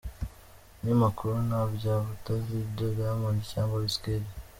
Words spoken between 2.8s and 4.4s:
Diamond cyangwa Wizkid?.